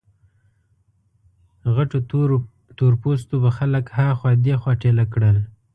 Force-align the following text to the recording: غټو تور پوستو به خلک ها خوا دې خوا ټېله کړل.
غټو 1.75 1.97
تور 2.79 2.93
پوستو 3.01 3.35
به 3.43 3.49
خلک 3.57 3.85
ها 3.97 4.07
خوا 4.17 4.31
دې 4.45 4.53
خوا 4.61 4.73
ټېله 4.83 5.05
کړل. 5.13 5.37